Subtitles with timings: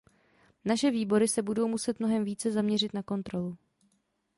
[0.65, 3.57] Naše výbory se budou muset mnohem více zaměřit na kontrolu.